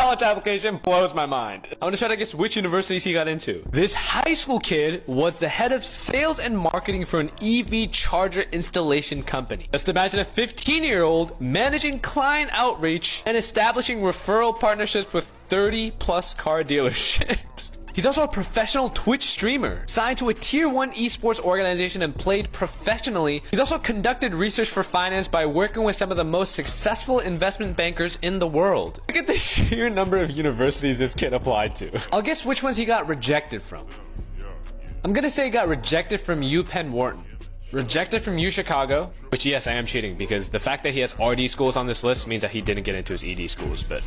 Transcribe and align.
college 0.00 0.22
application 0.22 0.78
blows 0.78 1.12
my 1.12 1.26
mind. 1.26 1.68
I'm 1.72 1.88
gonna 1.88 1.96
try 1.98 2.08
to 2.08 2.16
guess 2.16 2.34
which 2.34 2.56
universities 2.56 3.04
he 3.04 3.12
got 3.12 3.28
into. 3.28 3.62
This 3.70 3.92
high 3.92 4.32
school 4.32 4.58
kid 4.58 5.02
was 5.06 5.38
the 5.38 5.48
head 5.48 5.72
of 5.72 5.84
sales 5.84 6.38
and 6.38 6.56
marketing 6.56 7.04
for 7.04 7.20
an 7.20 7.30
EV 7.42 7.92
charger 7.92 8.42
installation 8.50 9.22
company. 9.22 9.66
Just 9.72 9.90
imagine 9.90 10.20
a 10.20 10.24
15 10.24 10.84
year 10.84 11.02
old 11.02 11.38
managing 11.38 12.00
client 12.00 12.50
outreach 12.54 13.22
and 13.26 13.36
establishing 13.36 14.00
referral 14.00 14.58
partnerships 14.58 15.12
with 15.12 15.26
30 15.48 15.90
plus 15.92 16.32
car 16.32 16.64
dealerships. 16.64 17.76
He's 17.94 18.06
also 18.06 18.22
a 18.22 18.28
professional 18.28 18.88
Twitch 18.90 19.24
streamer, 19.24 19.82
signed 19.86 20.18
to 20.18 20.28
a 20.28 20.34
tier 20.34 20.68
1 20.68 20.92
esports 20.92 21.40
organization 21.40 22.02
and 22.02 22.14
played 22.14 22.50
professionally. 22.52 23.42
He's 23.50 23.60
also 23.60 23.78
conducted 23.78 24.34
research 24.34 24.68
for 24.68 24.82
finance 24.82 25.26
by 25.28 25.46
working 25.46 25.82
with 25.82 25.96
some 25.96 26.10
of 26.10 26.16
the 26.16 26.24
most 26.24 26.54
successful 26.54 27.18
investment 27.18 27.76
bankers 27.76 28.18
in 28.22 28.38
the 28.38 28.46
world. 28.46 29.00
Look 29.08 29.16
at 29.16 29.26
the 29.26 29.34
sheer 29.36 29.90
number 29.90 30.18
of 30.18 30.30
universities 30.30 30.98
this 30.98 31.14
kid 31.14 31.32
applied 31.32 31.74
to. 31.76 32.00
I'll 32.12 32.22
guess 32.22 32.44
which 32.44 32.62
ones 32.62 32.76
he 32.76 32.84
got 32.84 33.08
rejected 33.08 33.62
from. 33.62 33.86
I'm 35.02 35.12
gonna 35.12 35.30
say 35.30 35.44
he 35.44 35.50
got 35.50 35.68
rejected 35.68 36.20
from 36.20 36.42
UPenn 36.42 36.90
Wharton. 36.90 37.24
Rejected 37.72 38.22
from 38.22 38.36
U 38.36 38.50
Chicago, 38.50 39.12
which 39.28 39.46
yes, 39.46 39.68
I 39.68 39.72
am 39.72 39.86
cheating 39.86 40.16
because 40.16 40.48
the 40.48 40.58
fact 40.58 40.82
that 40.82 40.92
he 40.92 41.00
has 41.00 41.14
RD 41.20 41.48
schools 41.48 41.76
on 41.76 41.86
this 41.86 42.02
list 42.02 42.26
means 42.26 42.42
that 42.42 42.50
he 42.50 42.60
didn't 42.60 42.82
get 42.82 42.96
into 42.96 43.12
his 43.12 43.22
ED 43.24 43.48
schools, 43.48 43.82
but 43.82 44.02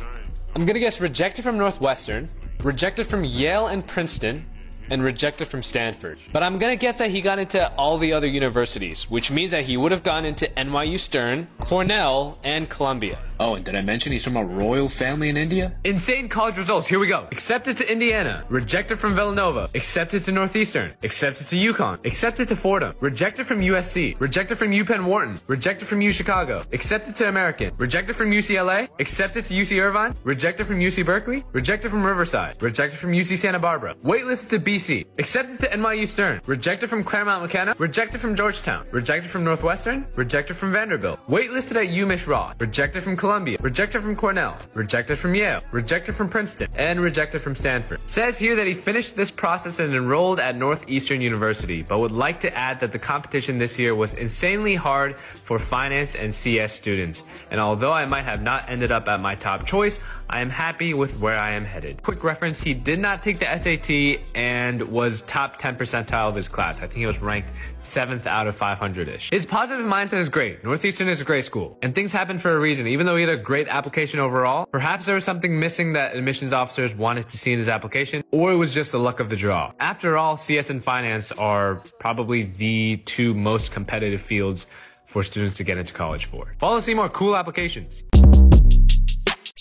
I'm 0.54 0.66
gonna 0.66 0.78
guess 0.78 1.00
rejected 1.00 1.42
from 1.42 1.56
Northwestern, 1.56 2.28
rejected 2.64 3.06
from 3.06 3.24
Yale 3.24 3.66
and 3.66 3.86
Princeton, 3.86 4.46
and 4.90 5.02
rejected 5.02 5.48
from 5.48 5.62
Stanford. 5.62 6.18
But 6.32 6.42
I'm 6.42 6.58
gonna 6.58 6.76
guess 6.76 6.98
that 6.98 7.10
he 7.10 7.20
got 7.20 7.38
into 7.38 7.72
all 7.76 7.98
the 7.98 8.12
other 8.12 8.26
universities, 8.26 9.10
which 9.10 9.30
means 9.30 9.50
that 9.50 9.64
he 9.64 9.76
would 9.76 9.92
have 9.92 10.02
gone 10.02 10.24
into 10.24 10.46
NYU 10.56 10.98
Stern, 10.98 11.48
Cornell, 11.60 12.38
and 12.44 12.68
Columbia. 12.68 13.18
Oh, 13.40 13.56
and 13.56 13.64
did 13.64 13.74
I 13.74 13.82
mention 13.82 14.12
he's 14.12 14.22
from 14.22 14.36
a 14.36 14.44
royal 14.44 14.88
family 14.88 15.28
in 15.28 15.36
India? 15.36 15.74
Insane 15.84 16.28
college 16.28 16.56
results. 16.56 16.86
Here 16.86 17.00
we 17.00 17.08
go. 17.08 17.26
Accepted 17.32 17.76
to 17.78 17.90
Indiana. 17.90 18.44
Rejected 18.48 19.00
from 19.00 19.16
Villanova. 19.16 19.68
Accepted 19.74 20.24
to 20.24 20.32
Northeastern. 20.32 20.94
Accepted 21.02 21.48
to 21.48 21.56
UConn. 21.56 22.04
Accepted 22.06 22.48
to 22.48 22.56
Fordham. 22.56 22.94
Rejected 23.00 23.46
from 23.46 23.60
USC. 23.60 24.18
Rejected 24.20 24.56
from 24.56 24.70
UPenn 24.70 25.04
Wharton. 25.06 25.40
Rejected 25.48 25.88
from 25.88 26.00
U 26.00 26.12
Chicago. 26.12 26.62
Accepted 26.72 27.16
to 27.16 27.28
American. 27.28 27.72
Rejected 27.76 28.14
from 28.14 28.30
UCLA. 28.30 28.88
Accepted 29.00 29.44
to 29.46 29.54
UC 29.54 29.82
Irvine. 29.82 30.14
Rejected 30.22 30.66
from 30.66 30.78
UC 30.78 31.04
Berkeley. 31.04 31.44
Rejected 31.52 31.90
from 31.90 32.04
Riverside. 32.04 32.62
Rejected 32.62 32.98
from 32.98 33.10
UC 33.10 33.36
Santa 33.38 33.58
Barbara. 33.58 33.96
Waitlisted 34.04 34.50
to 34.50 34.58
BC. 34.74 35.06
Accepted 35.18 35.60
to 35.60 35.68
NYU 35.68 36.08
Stern. 36.08 36.40
Rejected 36.46 36.90
from 36.90 37.04
Claremont 37.04 37.42
McKenna. 37.42 37.74
Rejected 37.78 38.20
from 38.20 38.34
Georgetown. 38.34 38.84
Rejected 38.90 39.30
from 39.30 39.44
Northwestern. 39.44 40.06
Rejected 40.16 40.56
from 40.56 40.72
Vanderbilt. 40.72 41.20
Waitlisted 41.28 41.76
at 41.76 41.88
UMich 42.00 42.26
Ross. 42.26 42.54
Rejected 42.58 43.04
from 43.04 43.16
Columbia, 43.16 43.58
rejected 43.60 44.02
from 44.02 44.16
Cornell, 44.16 44.56
rejected 44.74 45.18
from 45.18 45.34
Yale, 45.34 45.60
rejected 45.70 46.14
from 46.14 46.28
Princeton, 46.28 46.68
and 46.74 47.00
rejected 47.00 47.40
from 47.42 47.54
Stanford. 47.54 48.00
Says 48.04 48.38
here 48.38 48.56
that 48.56 48.66
he 48.66 48.74
finished 48.74 49.14
this 49.16 49.30
process 49.30 49.78
and 49.78 49.94
enrolled 49.94 50.40
at 50.40 50.56
Northeastern 50.56 51.20
University, 51.20 51.82
but 51.82 51.98
would 51.98 52.10
like 52.10 52.40
to 52.40 52.56
add 52.56 52.80
that 52.80 52.92
the 52.92 52.98
competition 52.98 53.58
this 53.58 53.78
year 53.78 53.94
was 53.94 54.14
insanely 54.14 54.74
hard 54.74 55.16
for 55.44 55.58
finance 55.58 56.14
and 56.14 56.34
CS 56.34 56.72
students. 56.72 57.22
And 57.50 57.60
although 57.60 57.92
I 57.92 58.06
might 58.06 58.24
have 58.24 58.42
not 58.42 58.68
ended 58.68 58.90
up 58.90 59.08
at 59.08 59.20
my 59.20 59.34
top 59.34 59.66
choice, 59.66 60.00
I 60.28 60.40
am 60.40 60.50
happy 60.50 60.94
with 60.94 61.18
where 61.20 61.38
I 61.38 61.52
am 61.52 61.64
headed. 61.64 62.02
Quick 62.02 62.24
reference, 62.24 62.60
he 62.60 62.72
did 62.74 62.98
not 62.98 63.22
take 63.22 63.38
the 63.38 63.46
SAT 63.58 64.24
and 64.34 64.63
was 64.72 65.22
top 65.22 65.58
10 65.58 65.76
percentile 65.76 66.28
of 66.28 66.34
his 66.34 66.48
class. 66.48 66.78
I 66.78 66.80
think 66.82 66.94
he 66.94 67.06
was 67.06 67.20
ranked 67.20 67.50
7th 67.82 68.26
out 68.26 68.46
of 68.46 68.58
500-ish. 68.58 69.30
His 69.30 69.46
positive 69.46 69.86
mindset 69.86 70.18
is 70.18 70.28
great. 70.28 70.64
Northeastern 70.64 71.08
is 71.08 71.20
a 71.20 71.24
great 71.24 71.44
school. 71.44 71.78
And 71.82 71.94
things 71.94 72.12
happen 72.12 72.38
for 72.38 72.56
a 72.56 72.58
reason. 72.58 72.86
Even 72.86 73.06
though 73.06 73.16
he 73.16 73.24
had 73.24 73.32
a 73.32 73.36
great 73.36 73.68
application 73.68 74.18
overall, 74.20 74.66
perhaps 74.66 75.06
there 75.06 75.14
was 75.14 75.24
something 75.24 75.58
missing 75.60 75.92
that 75.92 76.16
admissions 76.16 76.52
officers 76.52 76.94
wanted 76.94 77.28
to 77.30 77.38
see 77.38 77.52
in 77.52 77.58
his 77.58 77.68
application, 77.68 78.24
or 78.30 78.52
it 78.52 78.56
was 78.56 78.72
just 78.72 78.92
the 78.92 78.98
luck 78.98 79.20
of 79.20 79.30
the 79.30 79.36
draw. 79.36 79.72
After 79.80 80.16
all, 80.16 80.36
CS 80.36 80.70
and 80.70 80.82
finance 80.82 81.30
are 81.32 81.76
probably 82.00 82.42
the 82.42 82.96
two 83.04 83.34
most 83.34 83.70
competitive 83.72 84.22
fields 84.22 84.66
for 85.06 85.22
students 85.22 85.56
to 85.58 85.64
get 85.64 85.78
into 85.78 85.92
college 85.92 86.24
for. 86.24 86.54
Follow 86.58 86.78
to 86.78 86.82
see 86.82 86.94
more 86.94 87.08
cool 87.08 87.36
applications. 87.36 88.02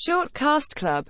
Short 0.05 0.33
Cast 0.33 0.75
Club 0.75 1.01